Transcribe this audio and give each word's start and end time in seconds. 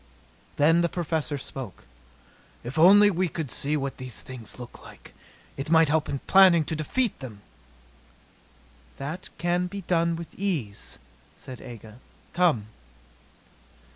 Then 0.55 0.81
the 0.81 0.89
Professor 0.89 1.37
spoke: 1.37 1.83
"If 2.63 2.79
only 2.79 3.11
we 3.11 3.27
could 3.29 3.51
see 3.51 3.77
what 3.77 3.97
these 3.97 4.23
things 4.23 4.57
look 4.57 4.81
like! 4.81 5.13
It 5.57 5.69
might 5.69 5.89
help 5.89 6.09
in 6.09 6.17
planning 6.25 6.63
to 6.65 6.75
defeat 6.75 7.19
them." 7.19 7.41
"That 8.97 9.29
can 9.37 9.67
be 9.67 9.81
done 9.81 10.15
with 10.15 10.33
ease," 10.33 10.97
said 11.37 11.61
Aga. 11.61 11.99
"Come." 12.33 12.65